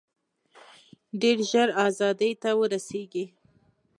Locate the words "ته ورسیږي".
2.41-3.25